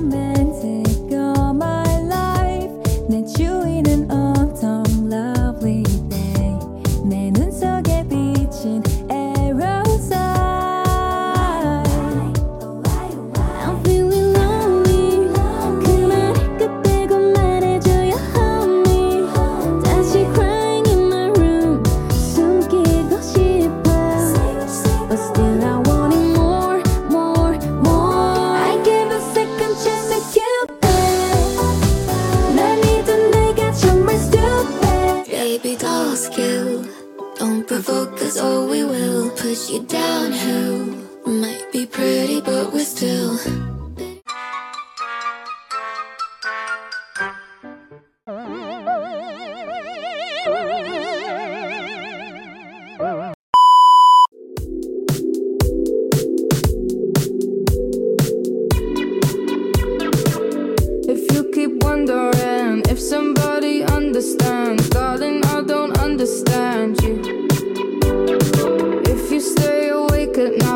romantic 0.00 0.39
Baby 35.50 35.74
doll 35.74 36.14
skill. 36.14 36.86
Don't 37.34 37.66
provoke 37.66 38.22
us 38.22 38.38
or 38.40 38.68
we 38.68 38.84
will 38.84 39.30
push 39.30 39.68
you 39.68 39.82
downhill. 39.82 40.94
Might 41.26 41.72
be 41.72 41.86
pretty, 41.86 42.40
but 42.40 42.72
we're 42.72 42.84
still. 42.84 43.69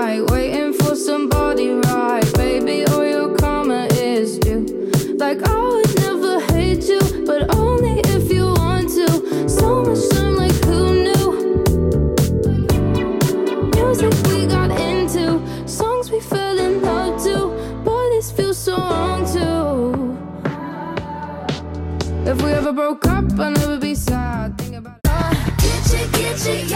Night, 0.00 0.30
waiting 0.30 0.72
for 0.72 0.94
somebody 0.94 1.68
right, 1.88 2.28
baby, 2.34 2.84
all 2.92 3.06
your 3.14 3.34
karma 3.36 3.82
is 3.92 4.38
due. 4.38 4.64
Like 5.24 5.40
I 5.54 5.58
would 5.74 5.92
never 6.04 6.34
hate 6.52 6.84
you, 6.92 7.00
but 7.30 7.40
only 7.64 7.94
if 8.14 8.24
you 8.34 8.44
want 8.62 8.88
to. 8.98 9.08
So 9.48 9.66
much 9.86 10.02
time, 10.14 10.34
like 10.42 10.58
who 10.66 10.80
knew? 11.06 11.26
Music 13.76 14.12
we 14.28 14.38
got 14.56 14.70
into, 14.88 15.24
songs 15.66 16.10
we 16.10 16.20
fell 16.20 16.58
in 16.66 16.82
love 16.82 17.14
to. 17.24 17.36
Boy, 17.84 18.04
this 18.14 18.30
feels 18.30 18.58
so 18.58 18.76
wrong 18.76 19.22
too. 19.34 19.72
If 22.30 22.36
we 22.42 22.50
ever 22.60 22.72
broke 22.72 23.06
up, 23.06 23.26
I'd 23.38 23.54
never 23.60 23.78
be 23.78 23.94
sad. 23.94 24.58
Think 24.58 24.74
about 24.76 24.98
it. 25.04 25.58
Get 25.62 25.82
you, 25.94 26.04
get 26.18 26.36
you, 26.46 26.58
yeah. 26.72 26.75